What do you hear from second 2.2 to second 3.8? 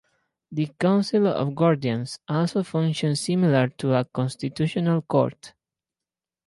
also functions similar